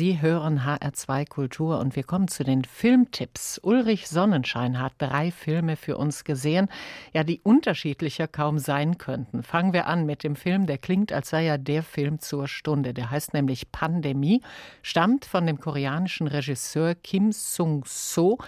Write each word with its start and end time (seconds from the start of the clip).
Sie 0.00 0.22
hören 0.22 0.60
HR2 0.60 1.28
Kultur 1.28 1.78
und 1.78 1.94
wir 1.94 2.04
kommen 2.04 2.26
zu 2.26 2.42
den 2.42 2.64
Filmtipps. 2.64 3.60
Ulrich 3.62 4.08
Sonnenschein 4.08 4.80
hat 4.80 4.94
drei 4.96 5.30
Filme 5.30 5.76
für 5.76 5.98
uns 5.98 6.24
gesehen, 6.24 6.70
ja, 7.12 7.22
die 7.22 7.42
unterschiedlicher 7.42 8.26
kaum 8.26 8.58
sein 8.58 8.96
könnten. 8.96 9.42
Fangen 9.42 9.74
wir 9.74 9.86
an 9.88 10.06
mit 10.06 10.24
dem 10.24 10.36
Film, 10.36 10.64
der 10.64 10.78
klingt, 10.78 11.12
als 11.12 11.28
sei 11.28 11.44
er 11.44 11.58
der 11.58 11.82
Film 11.82 12.18
zur 12.18 12.48
Stunde. 12.48 12.94
Der 12.94 13.10
heißt 13.10 13.34
nämlich 13.34 13.72
Pandemie, 13.72 14.40
stammt 14.80 15.26
von 15.26 15.44
dem 15.44 15.60
koreanischen 15.60 16.28
Regisseur 16.28 16.94
Kim 16.94 17.30
Sung-so. 17.30 18.38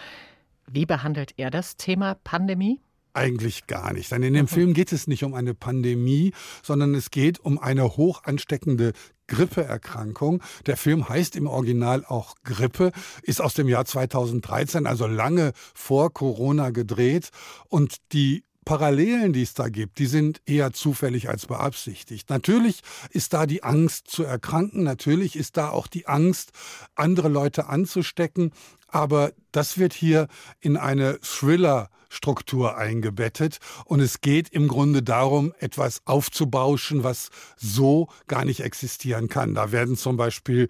Wie 0.67 0.87
behandelt 0.87 1.35
er 1.37 1.51
das 1.51 1.77
Thema 1.77 2.15
Pandemie? 2.15 2.81
Eigentlich 3.15 3.67
gar 3.67 3.93
nicht. 3.93 4.11
Denn 4.11 4.23
in 4.23 4.33
dem 4.33 4.49
Film 4.49 4.73
geht 4.73 4.93
es 4.93 5.07
nicht 5.07 5.23
um 5.23 5.35
eine 5.35 5.55
Pandemie, 5.55 6.33
sondern 6.63 6.95
es 6.95 7.11
geht 7.11 7.41
um 7.41 7.59
eine 7.59 7.97
hoch 7.97 8.25
ansteckende 8.25 8.93
Grippeerkrankung. 9.27 10.43
Der 10.67 10.77
Film 10.77 11.09
heißt 11.09 11.37
im 11.37 11.47
Original 11.47 12.05
auch 12.07 12.37
Grippe, 12.43 12.91
ist 13.23 13.43
aus 13.43 13.55
dem 13.55 13.69
Jahr 13.69 13.85
2013, 13.85 14.87
also 14.87 15.07
lange 15.07 15.53
vor 15.75 16.13
Corona 16.13 16.71
gedreht. 16.71 17.31
Und 17.69 17.97
die 18.13 18.45
Parallelen, 18.65 19.33
die 19.33 19.43
es 19.43 19.55
da 19.55 19.69
gibt, 19.69 19.99
die 19.99 20.07
sind 20.07 20.41
eher 20.47 20.73
zufällig 20.73 21.29
als 21.29 21.47
beabsichtigt. 21.47 22.31
Natürlich 22.31 22.83
ist 23.11 23.33
da 23.33 23.47
die 23.47 23.65
Angst 23.65 24.09
zu 24.09 24.23
erkranken, 24.23 24.85
natürlich 24.85 25.35
ist 25.35 25.57
da 25.57 25.71
auch 25.71 25.89
die 25.89 26.07
Angst, 26.07 26.53
andere 26.95 27.29
Leute 27.29 27.67
anzustecken, 27.67 28.53
aber 28.93 29.33
das 29.51 29.79
wird 29.79 29.93
hier 29.93 30.29
in 30.61 30.77
eine 30.77 31.19
Thriller-Struktur 31.21 32.77
eingebettet 32.77 33.59
und 33.85 34.01
es 34.01 34.21
geht 34.21 34.51
im 34.51 34.69
Grunde 34.69 35.03
darum, 35.03 35.53
etwas 35.59 36.03
aufzubauschen, 36.05 37.03
was 37.03 37.31
so 37.57 38.09
gar 38.29 38.45
nicht 38.45 38.61
existieren 38.61 39.29
kann. 39.29 39.55
Da 39.55 39.73
werden 39.73 39.97
zum 39.97 40.17
Beispiel 40.17 40.69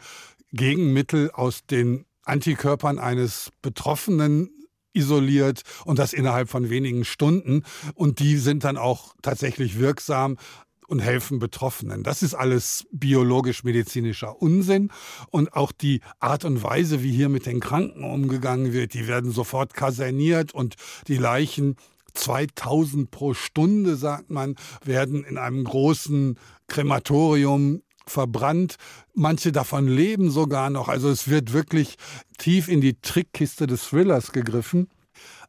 Gegenmittel 0.53 1.31
aus 1.33 1.67
den 1.67 2.07
Antikörpern 2.25 2.99
eines 2.99 3.51
Betroffenen 3.61 4.51
isoliert 4.95 5.63
und 5.85 5.99
das 5.99 6.13
innerhalb 6.13 6.49
von 6.49 6.71
wenigen 6.71 7.05
Stunden. 7.05 7.65
Und 7.95 8.21
die 8.21 8.37
sind 8.37 8.65
dann 8.65 8.77
auch 8.77 9.15
tatsächlich 9.23 9.79
wirksam 9.79 10.37
und 10.87 11.01
helfen 11.01 11.39
Betroffenen. 11.39 12.03
Das 12.03 12.23
ist 12.23 12.35
alles 12.35 12.87
biologisch-medizinischer 12.93 14.41
Unsinn. 14.41 14.91
Und 15.31 15.55
auch 15.55 15.73
die 15.73 16.01
Art 16.21 16.45
und 16.45 16.63
Weise, 16.63 17.03
wie 17.03 17.13
hier 17.13 17.29
mit 17.29 17.47
den 17.47 17.61
Kranken 17.61 18.05
umgegangen 18.05 18.73
wird, 18.73 18.95
die 18.95 19.07
werden 19.07 19.31
sofort 19.31 19.75
kaserniert 19.75 20.53
und 20.53 20.77
die 21.09 21.19
Leichen 21.19 21.77
2000 22.15 23.11
pro 23.11 23.35
Stunde, 23.35 23.97
sagt 23.97 24.31
man, 24.31 24.57
werden 24.85 25.25
in 25.25 25.39
einem 25.39 25.65
großen 25.65 26.39
Krematorium 26.67 27.83
verbrannt. 28.07 28.77
Manche 29.15 29.53
davon 29.53 29.87
leben 29.87 30.31
sogar 30.31 30.71
noch. 30.71 30.89
Also 30.89 31.09
es 31.09 31.29
wird 31.29 31.53
wirklich 31.53 31.97
tief 32.39 32.69
in 32.69 32.81
die 32.81 33.01
Trickkiste 33.01 33.67
des 33.67 33.89
Thrillers 33.89 34.33
gegriffen. 34.33 34.89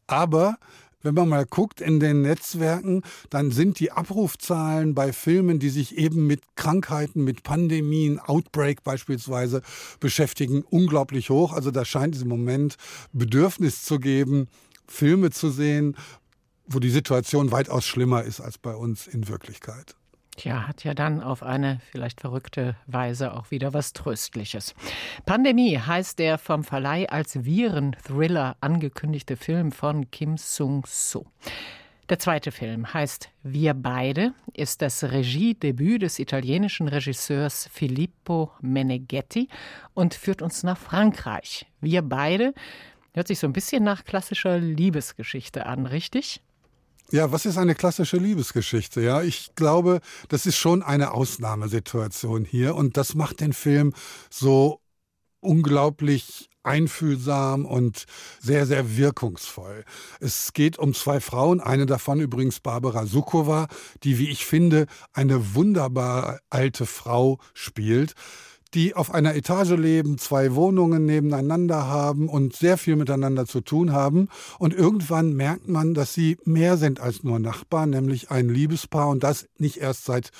Aber 0.07 0.57
wenn 1.03 1.13
man 1.13 1.29
mal 1.29 1.45
guckt 1.45 1.81
in 1.81 1.99
den 1.99 2.21
Netzwerken, 2.21 3.03
dann 3.29 3.51
sind 3.51 3.79
die 3.79 3.91
Abrufzahlen 3.91 4.95
bei 4.95 5.13
Filmen, 5.13 5.59
die 5.59 5.69
sich 5.69 5.97
eben 5.97 6.25
mit 6.25 6.41
Krankheiten, 6.55 7.23
mit 7.23 7.43
Pandemien, 7.43 8.19
Outbreak 8.19 8.83
beispielsweise 8.83 9.61
beschäftigen, 9.99 10.63
unglaublich 10.63 11.29
hoch. 11.29 11.53
Also 11.53 11.69
da 11.71 11.85
scheint 11.85 12.15
es 12.15 12.23
im 12.23 12.29
Moment 12.29 12.77
Bedürfnis 13.11 13.83
zu 13.83 13.99
geben, 13.99 14.47
Filme 14.87 15.29
zu 15.29 15.49
sehen, 15.49 15.95
wo 16.65 16.79
die 16.79 16.89
Situation 16.89 17.51
weitaus 17.51 17.85
schlimmer 17.85 18.23
ist 18.23 18.39
als 18.39 18.57
bei 18.57 18.73
uns 18.73 19.05
in 19.07 19.27
Wirklichkeit. 19.27 19.95
Tja, 20.35 20.67
hat 20.67 20.83
ja 20.83 20.93
dann 20.93 21.21
auf 21.21 21.43
eine 21.43 21.79
vielleicht 21.91 22.21
verrückte 22.21 22.75
Weise 22.87 23.33
auch 23.33 23.51
wieder 23.51 23.73
was 23.73 23.93
Tröstliches. 23.93 24.73
Pandemie 25.25 25.77
heißt 25.77 26.17
der 26.17 26.37
vom 26.37 26.63
Verleih 26.63 27.07
als 27.07 27.45
Viren-Thriller 27.45 28.57
angekündigte 28.59 29.37
Film 29.37 29.71
von 29.71 30.09
Kim 30.09 30.37
Sung-so. 30.37 31.27
Der 32.09 32.19
zweite 32.19 32.51
Film 32.51 32.93
heißt 32.93 33.29
Wir 33.43 33.73
beide, 33.73 34.33
ist 34.53 34.81
das 34.81 35.03
Regiedebüt 35.03 36.01
des 36.01 36.19
italienischen 36.19 36.87
Regisseurs 36.87 37.69
Filippo 37.71 38.51
Meneghetti 38.59 39.47
und 39.93 40.13
führt 40.13 40.41
uns 40.41 40.63
nach 40.63 40.77
Frankreich. 40.77 41.65
Wir 41.79 42.01
beide 42.01 42.53
hört 43.13 43.27
sich 43.27 43.39
so 43.39 43.47
ein 43.47 43.53
bisschen 43.53 43.83
nach 43.83 44.03
klassischer 44.03 44.57
Liebesgeschichte 44.57 45.65
an, 45.65 45.85
richtig? 45.85 46.41
Ja, 47.13 47.31
was 47.31 47.45
ist 47.45 47.59
eine 47.59 47.75
klassische 47.75 48.17
Liebesgeschichte? 48.17 48.99
Ja, 48.99 49.21
ich 49.21 49.53
glaube, 49.53 50.01
das 50.29 50.47
ist 50.47 50.57
schon 50.57 50.81
eine 50.81 51.11
Ausnahmesituation 51.11 52.43
hier 52.43 52.73
und 52.73 52.97
das 52.97 53.13
macht 53.13 53.39
den 53.39 53.53
Film 53.53 53.93
so 54.31 54.81
unglaublich 55.39 56.49
einfühlsam 56.63 57.67
und 57.67 58.05
sehr, 58.39 58.65
sehr 58.65 58.97
wirkungsvoll. 58.97 59.85
Es 60.21 60.53
geht 60.53 60.79
um 60.79 60.95
zwei 60.95 61.19
Frauen, 61.19 61.61
eine 61.61 61.85
davon 61.85 62.19
übrigens 62.19 62.59
Barbara 62.59 63.05
Sukowa, 63.05 63.67
die, 64.01 64.17
wie 64.17 64.29
ich 64.29 64.47
finde, 64.47 64.87
eine 65.11 65.53
wunderbar 65.53 66.39
alte 66.49 66.87
Frau 66.87 67.37
spielt 67.53 68.15
die 68.73 68.95
auf 68.95 69.13
einer 69.13 69.35
Etage 69.35 69.71
leben, 69.71 70.17
zwei 70.17 70.55
Wohnungen 70.55 71.05
nebeneinander 71.05 71.87
haben 71.87 72.29
und 72.29 72.55
sehr 72.55 72.77
viel 72.77 72.95
miteinander 72.95 73.45
zu 73.45 73.61
tun 73.61 73.91
haben. 73.91 74.29
Und 74.59 74.73
irgendwann 74.73 75.33
merkt 75.33 75.67
man, 75.67 75.93
dass 75.93 76.13
sie 76.13 76.37
mehr 76.45 76.77
sind 76.77 76.99
als 76.99 77.23
nur 77.23 77.39
Nachbarn, 77.39 77.91
nämlich 77.91 78.31
ein 78.31 78.49
Liebespaar 78.49 79.09
und 79.09 79.23
das 79.23 79.47
nicht 79.57 79.77
erst 79.77 80.05
seit 80.05 80.31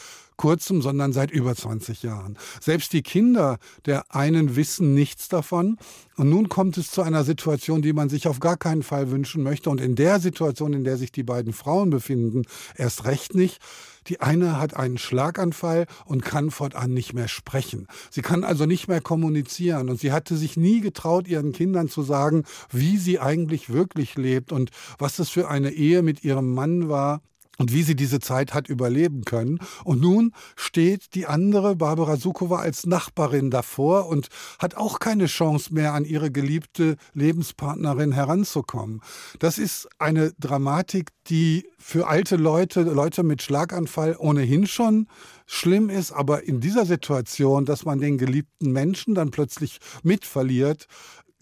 kurzem, 0.43 0.81
sondern 0.81 1.13
seit 1.13 1.31
über 1.31 1.55
20 1.55 2.03
Jahren. 2.03 2.37
Selbst 2.59 2.91
die 2.91 3.01
Kinder 3.01 3.59
der 3.85 4.13
einen 4.13 4.57
wissen 4.57 4.93
nichts 4.93 5.29
davon. 5.29 5.77
Und 6.17 6.29
nun 6.29 6.49
kommt 6.49 6.77
es 6.77 6.91
zu 6.91 7.01
einer 7.01 7.23
Situation, 7.23 7.81
die 7.81 7.93
man 7.93 8.09
sich 8.09 8.27
auf 8.27 8.41
gar 8.41 8.57
keinen 8.57 8.83
Fall 8.83 9.09
wünschen 9.09 9.41
möchte. 9.41 9.69
Und 9.69 9.79
in 9.79 9.95
der 9.95 10.19
Situation, 10.19 10.73
in 10.73 10.83
der 10.83 10.97
sich 10.97 11.13
die 11.13 11.23
beiden 11.23 11.53
Frauen 11.53 11.91
befinden, 11.91 12.43
erst 12.75 13.05
recht 13.05 13.35
nicht. 13.35 13.59
Die 14.07 14.19
eine 14.19 14.59
hat 14.59 14.75
einen 14.75 14.97
Schlaganfall 14.97 15.85
und 16.03 16.25
kann 16.25 16.51
fortan 16.51 16.93
nicht 16.93 17.13
mehr 17.13 17.29
sprechen. 17.29 17.87
Sie 18.11 18.21
kann 18.21 18.43
also 18.43 18.65
nicht 18.65 18.89
mehr 18.89 18.99
kommunizieren 18.99 19.89
und 19.89 19.97
sie 19.97 20.11
hatte 20.11 20.35
sich 20.35 20.57
nie 20.57 20.81
getraut, 20.81 21.25
ihren 21.25 21.53
Kindern 21.53 21.87
zu 21.87 22.03
sagen, 22.03 22.43
wie 22.69 22.97
sie 22.97 23.21
eigentlich 23.21 23.71
wirklich 23.71 24.17
lebt 24.17 24.51
und 24.51 24.71
was 24.97 25.15
das 25.15 25.29
für 25.29 25.47
eine 25.47 25.71
Ehe 25.71 26.01
mit 26.01 26.25
ihrem 26.25 26.53
Mann 26.53 26.89
war 26.89 27.21
und 27.57 27.71
wie 27.71 27.83
sie 27.83 27.95
diese 27.95 28.19
Zeit 28.19 28.53
hat 28.53 28.67
überleben 28.67 29.25
können. 29.25 29.59
Und 29.83 30.01
nun 30.01 30.33
steht 30.55 31.13
die 31.13 31.27
andere, 31.27 31.75
Barbara 31.75 32.17
Sukowa, 32.17 32.59
als 32.59 32.85
Nachbarin 32.85 33.51
davor 33.51 34.07
und 34.07 34.29
hat 34.59 34.75
auch 34.75 34.99
keine 34.99 35.27
Chance 35.27 35.73
mehr, 35.73 35.93
an 35.93 36.05
ihre 36.05 36.31
geliebte 36.31 36.97
Lebenspartnerin 37.13 38.11
heranzukommen. 38.11 39.01
Das 39.39 39.57
ist 39.57 39.87
eine 39.99 40.33
Dramatik, 40.39 41.09
die 41.27 41.67
für 41.77 42.07
alte 42.07 42.37
Leute, 42.37 42.81
Leute 42.81 43.23
mit 43.23 43.41
Schlaganfall 43.41 44.15
ohnehin 44.17 44.67
schon 44.67 45.07
schlimm 45.45 45.89
ist, 45.89 46.11
aber 46.11 46.43
in 46.43 46.59
dieser 46.59 46.85
Situation, 46.85 47.65
dass 47.65 47.85
man 47.85 47.99
den 47.99 48.17
geliebten 48.17 48.71
Menschen 48.71 49.13
dann 49.13 49.31
plötzlich 49.31 49.79
mitverliert, 50.01 50.87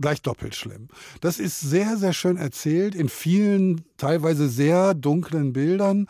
gleich 0.01 0.21
doppelt 0.21 0.55
schlimm. 0.55 0.87
Das 1.21 1.39
ist 1.39 1.59
sehr, 1.59 1.97
sehr 1.97 2.13
schön 2.13 2.37
erzählt 2.37 2.95
in 2.95 3.09
vielen, 3.09 3.85
teilweise 3.97 4.49
sehr 4.49 4.93
dunklen 4.93 5.53
Bildern. 5.53 6.07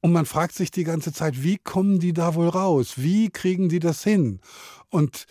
Und 0.00 0.12
man 0.12 0.26
fragt 0.26 0.54
sich 0.54 0.70
die 0.70 0.84
ganze 0.84 1.12
Zeit, 1.12 1.42
wie 1.42 1.58
kommen 1.58 2.00
die 2.00 2.12
da 2.12 2.34
wohl 2.34 2.48
raus? 2.48 2.94
Wie 2.96 3.30
kriegen 3.30 3.68
die 3.68 3.78
das 3.78 4.02
hin? 4.02 4.40
Und 4.90 5.26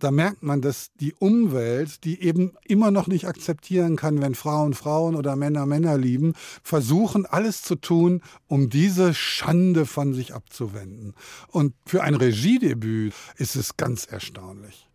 da 0.00 0.10
merkt 0.10 0.42
man, 0.42 0.62
dass 0.62 0.90
die 0.94 1.12
Umwelt, 1.12 2.04
die 2.04 2.22
eben 2.22 2.52
immer 2.64 2.90
noch 2.90 3.06
nicht 3.06 3.26
akzeptieren 3.26 3.96
kann, 3.96 4.20
wenn 4.22 4.34
Frauen 4.34 4.72
Frauen 4.72 5.14
oder 5.14 5.36
Männer 5.36 5.66
Männer 5.66 5.98
lieben, 5.98 6.32
versuchen 6.62 7.26
alles 7.26 7.62
zu 7.62 7.76
tun, 7.76 8.22
um 8.46 8.70
diese 8.70 9.12
Schande 9.12 9.84
von 9.84 10.14
sich 10.14 10.34
abzuwenden. 10.34 11.14
Und 11.48 11.74
für 11.84 12.02
ein 12.02 12.14
Regiedebüt 12.14 13.12
ist 13.36 13.56
es 13.56 13.76
ganz 13.76 14.06
erstaunlich. 14.06 14.89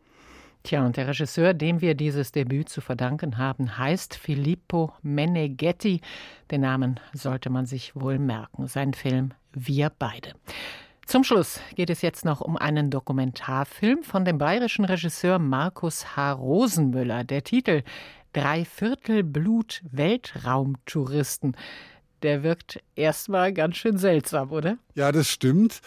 Tja, 0.65 0.83
und 0.83 0.97
der 0.97 1.07
Regisseur, 1.07 1.53
dem 1.53 1.79
wir 1.79 1.93
dieses 1.93 2.31
Debüt 2.31 2.69
zu 2.69 2.81
verdanken 2.81 3.37
haben, 3.37 3.77
heißt 3.77 4.15
Filippo 4.15 4.93
Meneghetti. 5.03 6.01
Den 6.49 6.61
Namen 6.61 6.99
sollte 7.13 7.51
man 7.51 7.67
sich 7.67 7.95
wohl 7.95 8.17
merken. 8.17 8.65
Sein 8.65 8.95
Film 8.95 9.35
Wir 9.53 9.91
beide. 9.91 10.33
Zum 11.05 11.23
Schluss 11.23 11.59
geht 11.75 11.91
es 11.91 12.01
jetzt 12.01 12.25
noch 12.25 12.41
um 12.41 12.57
einen 12.57 12.89
Dokumentarfilm 12.89 14.01
von 14.01 14.25
dem 14.25 14.39
bayerischen 14.39 14.85
Regisseur 14.85 15.37
Markus 15.37 16.15
H. 16.15 16.31
Rosenmüller. 16.31 17.23
Der 17.25 17.43
Titel 17.43 17.83
Dreiviertel 18.33 19.21
Blut 19.21 19.83
Weltraumtouristen. 19.91 21.55
Der 22.23 22.41
wirkt 22.41 22.81
erstmal 22.95 23.53
ganz 23.53 23.77
schön 23.77 23.99
seltsam, 23.99 24.49
oder? 24.49 24.79
Ja, 24.95 25.11
das 25.11 25.29
stimmt. 25.29 25.79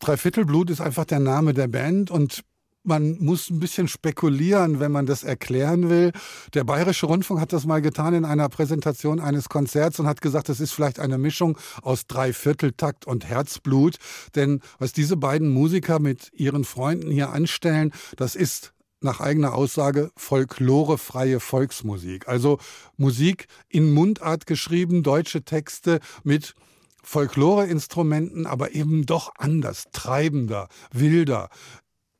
Dreiviertelblut 0.00 0.70
ist 0.70 0.80
einfach 0.80 1.04
der 1.04 1.20
Name 1.20 1.54
der 1.54 1.68
Band 1.68 2.10
und 2.10 2.42
man 2.84 3.18
muss 3.18 3.50
ein 3.50 3.60
bisschen 3.60 3.88
spekulieren, 3.88 4.78
wenn 4.78 4.92
man 4.92 5.06
das 5.06 5.24
erklären 5.24 5.88
will. 5.88 6.12
Der 6.52 6.64
Bayerische 6.64 7.06
Rundfunk 7.06 7.40
hat 7.40 7.52
das 7.52 7.66
mal 7.66 7.80
getan 7.82 8.14
in 8.14 8.24
einer 8.24 8.48
Präsentation 8.48 9.20
eines 9.20 9.48
Konzerts 9.48 9.98
und 9.98 10.06
hat 10.06 10.20
gesagt, 10.20 10.48
es 10.48 10.60
ist 10.60 10.72
vielleicht 10.72 11.00
eine 11.00 11.18
Mischung 11.18 11.58
aus 11.82 12.06
Dreivierteltakt 12.06 13.06
und 13.06 13.26
Herzblut. 13.26 13.96
Denn 14.34 14.60
was 14.78 14.92
diese 14.92 15.16
beiden 15.16 15.48
Musiker 15.52 15.98
mit 15.98 16.30
ihren 16.34 16.64
Freunden 16.64 17.10
hier 17.10 17.30
anstellen, 17.30 17.92
das 18.16 18.36
ist 18.36 18.74
nach 19.00 19.20
eigener 19.20 19.54
Aussage 19.54 20.10
folklorefreie 20.16 21.40
Volksmusik. 21.40 22.28
Also 22.28 22.58
Musik 22.96 23.46
in 23.68 23.92
Mundart 23.92 24.46
geschrieben, 24.46 25.02
deutsche 25.02 25.42
Texte 25.44 26.00
mit 26.22 26.54
Folkloreinstrumenten, 27.02 28.46
aber 28.46 28.74
eben 28.74 29.04
doch 29.04 29.32
anders, 29.36 29.84
treibender, 29.92 30.68
wilder, 30.90 31.50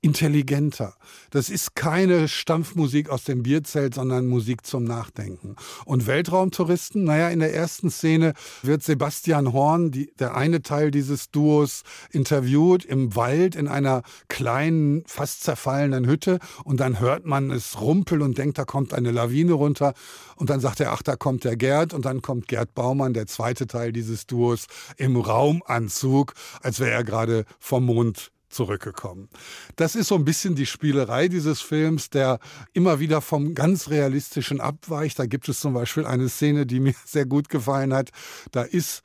intelligenter. 0.04 0.94
Das 1.30 1.48
ist 1.48 1.74
keine 1.74 2.28
Stampfmusik 2.28 3.08
aus 3.08 3.24
dem 3.24 3.42
Bierzelt, 3.42 3.94
sondern 3.94 4.26
Musik 4.26 4.66
zum 4.66 4.84
Nachdenken. 4.84 5.56
Und 5.86 6.06
Weltraumtouristen, 6.06 7.04
naja, 7.04 7.30
in 7.30 7.40
der 7.40 7.54
ersten 7.54 7.90
Szene 7.90 8.34
wird 8.62 8.82
Sebastian 8.82 9.54
Horn, 9.54 9.92
die, 9.92 10.12
der 10.18 10.36
eine 10.36 10.60
Teil 10.60 10.90
dieses 10.90 11.30
Duos, 11.30 11.84
interviewt 12.10 12.84
im 12.84 13.16
Wald 13.16 13.56
in 13.56 13.66
einer 13.66 14.02
kleinen, 14.28 15.04
fast 15.06 15.42
zerfallenen 15.42 16.06
Hütte 16.06 16.38
und 16.64 16.80
dann 16.80 17.00
hört 17.00 17.24
man 17.24 17.50
es 17.50 17.80
rumpeln 17.80 18.20
und 18.20 18.36
denkt, 18.36 18.58
da 18.58 18.66
kommt 18.66 18.92
eine 18.92 19.10
Lawine 19.10 19.54
runter 19.54 19.94
und 20.36 20.50
dann 20.50 20.60
sagt 20.60 20.80
er, 20.80 20.92
ach, 20.92 21.00
da 21.00 21.16
kommt 21.16 21.44
der 21.44 21.56
Gerd 21.56 21.94
und 21.94 22.04
dann 22.04 22.20
kommt 22.20 22.48
Gerd 22.48 22.74
Baumann, 22.74 23.14
der 23.14 23.26
zweite 23.26 23.66
Teil 23.66 23.90
dieses 23.90 24.26
Duos, 24.26 24.66
im 24.98 25.16
Raumanzug, 25.16 26.34
als 26.60 26.78
wäre 26.78 26.90
er 26.90 27.04
gerade 27.04 27.46
vom 27.58 27.86
Mond 27.86 28.33
zurückgekommen. 28.54 29.28
Das 29.76 29.94
ist 29.94 30.08
so 30.08 30.14
ein 30.14 30.24
bisschen 30.24 30.54
die 30.54 30.66
Spielerei 30.66 31.28
dieses 31.28 31.60
Films, 31.60 32.10
der 32.10 32.38
immer 32.72 33.00
wieder 33.00 33.20
vom 33.20 33.54
ganz 33.54 33.90
realistischen 33.90 34.60
abweicht. 34.60 35.18
Da 35.18 35.26
gibt 35.26 35.48
es 35.48 35.60
zum 35.60 35.74
Beispiel 35.74 36.06
eine 36.06 36.28
Szene, 36.28 36.66
die 36.66 36.80
mir 36.80 36.94
sehr 37.04 37.26
gut 37.26 37.48
gefallen 37.48 37.92
hat. 37.92 38.10
Da 38.52 38.62
ist 38.62 39.02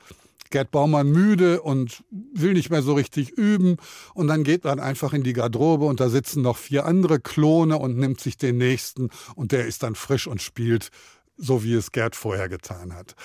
Gerd 0.51 0.71
Baumann 0.71 1.11
müde 1.11 1.61
und 1.61 2.03
will 2.09 2.53
nicht 2.53 2.71
mehr 2.71 2.81
so 2.81 2.93
richtig 2.93 3.31
üben. 3.31 3.77
Und 4.13 4.27
dann 4.27 4.43
geht 4.43 4.63
man 4.63 4.79
einfach 4.79 5.13
in 5.13 5.23
die 5.23 5.33
Garderobe 5.33 5.85
und 5.85 5.99
da 5.99 6.09
sitzen 6.09 6.41
noch 6.41 6.57
vier 6.57 6.85
andere 6.85 7.19
Klone 7.19 7.77
und 7.77 7.97
nimmt 7.97 8.19
sich 8.19 8.37
den 8.37 8.57
nächsten 8.57 9.09
und 9.35 9.51
der 9.51 9.67
ist 9.67 9.83
dann 9.83 9.95
frisch 9.95 10.27
und 10.27 10.41
spielt 10.41 10.89
so 11.37 11.63
wie 11.63 11.73
es 11.73 11.91
Gerd 11.91 12.15
vorher 12.15 12.49
getan 12.49 12.93
hat. 12.93 13.15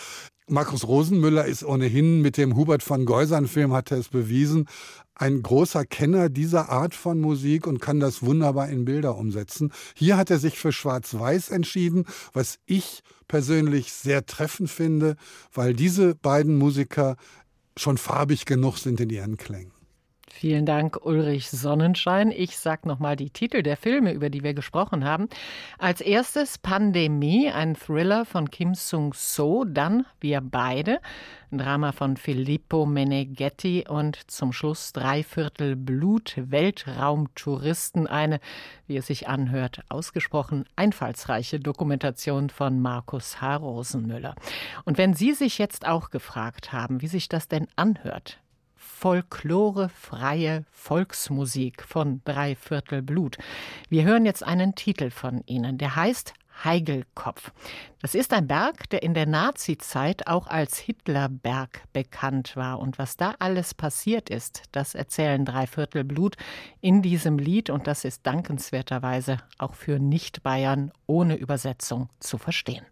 Markus 0.46 0.86
Rosenmüller 0.86 1.46
ist 1.46 1.64
ohnehin 1.64 2.20
mit 2.20 2.36
dem 2.36 2.54
Hubert 2.54 2.82
von 2.82 3.06
Geusern 3.06 3.48
Film, 3.48 3.72
hat 3.72 3.90
er 3.90 3.98
es 3.98 4.10
bewiesen, 4.10 4.68
ein 5.14 5.42
großer 5.42 5.86
Kenner 5.86 6.28
dieser 6.28 6.68
Art 6.68 6.94
von 6.94 7.18
Musik 7.18 7.66
und 7.66 7.80
kann 7.80 7.98
das 7.98 8.22
wunderbar 8.22 8.68
in 8.68 8.84
Bilder 8.84 9.16
umsetzen. 9.16 9.72
Hier 9.94 10.18
hat 10.18 10.30
er 10.30 10.38
sich 10.38 10.58
für 10.58 10.70
Schwarz-Weiß 10.70 11.48
entschieden, 11.48 12.04
was 12.34 12.58
ich 12.66 13.02
persönlich 13.26 13.92
sehr 13.94 14.26
treffend 14.26 14.68
finde, 14.68 15.16
weil 15.52 15.72
diese 15.72 16.14
beiden 16.14 16.58
Musiker 16.58 17.16
schon 17.76 17.96
farbig 17.96 18.44
genug 18.44 18.76
sind 18.76 19.00
in 19.00 19.08
ihren 19.08 19.38
Klängen. 19.38 19.72
Vielen 20.30 20.64
Dank, 20.64 21.04
Ulrich 21.04 21.50
Sonnenschein. 21.50 22.30
Ich 22.30 22.58
sage 22.58 22.88
nochmal 22.88 23.14
die 23.14 23.30
Titel 23.30 23.62
der 23.62 23.76
Filme, 23.76 24.12
über 24.12 24.30
die 24.30 24.42
wir 24.42 24.54
gesprochen 24.54 25.04
haben. 25.04 25.28
Als 25.78 26.00
erstes 26.00 26.56
Pandemie, 26.58 27.50
ein 27.50 27.76
Thriller 27.76 28.24
von 28.24 28.50
Kim 28.50 28.74
Sung-so. 28.74 29.64
Dann 29.64 30.06
Wir 30.20 30.40
beide, 30.40 31.00
ein 31.52 31.58
Drama 31.58 31.92
von 31.92 32.16
Filippo 32.16 32.86
Meneghetti. 32.86 33.84
Und 33.86 34.18
zum 34.30 34.52
Schluss 34.52 34.92
Dreiviertel 34.94 35.76
Blut, 35.76 36.34
Weltraumtouristen. 36.36 38.06
Eine, 38.06 38.40
wie 38.86 38.96
es 38.96 39.06
sich 39.06 39.28
anhört, 39.28 39.82
ausgesprochen 39.90 40.64
einfallsreiche 40.74 41.60
Dokumentation 41.60 42.48
von 42.48 42.80
Markus 42.80 43.42
H. 43.42 43.56
Rosenmüller. 43.56 44.34
Und 44.84 44.96
wenn 44.96 45.12
Sie 45.12 45.32
sich 45.32 45.58
jetzt 45.58 45.86
auch 45.86 46.08
gefragt 46.08 46.72
haben, 46.72 47.02
wie 47.02 47.08
sich 47.08 47.28
das 47.28 47.46
denn 47.46 47.68
anhört, 47.76 48.38
folklorefreie 48.94 50.64
Volksmusik 50.70 51.82
von 51.82 52.22
Dreiviertel 52.24 53.02
Blut. 53.02 53.36
Wir 53.88 54.04
hören 54.04 54.24
jetzt 54.24 54.42
einen 54.42 54.74
Titel 54.74 55.10
von 55.10 55.42
Ihnen, 55.46 55.78
der 55.78 55.96
heißt 55.96 56.32
Heigelkopf. 56.62 57.50
Das 58.00 58.14
ist 58.14 58.32
ein 58.32 58.46
Berg, 58.46 58.88
der 58.90 59.02
in 59.02 59.12
der 59.12 59.26
Nazizeit 59.26 60.28
auch 60.28 60.46
als 60.46 60.78
Hitlerberg 60.78 61.82
bekannt 61.92 62.54
war. 62.54 62.78
Und 62.78 62.98
was 62.98 63.16
da 63.16 63.34
alles 63.40 63.74
passiert 63.74 64.30
ist, 64.30 64.62
das 64.70 64.94
erzählen 64.94 65.44
Dreiviertel 65.44 66.04
Blut 66.04 66.36
in 66.80 67.02
diesem 67.02 67.38
Lied. 67.38 67.70
Und 67.70 67.88
das 67.88 68.04
ist 68.04 68.24
dankenswerterweise 68.24 69.38
auch 69.58 69.74
für 69.74 69.98
Nicht-Bayern 69.98 70.92
ohne 71.06 71.34
Übersetzung 71.34 72.08
zu 72.20 72.38
verstehen. 72.38 72.86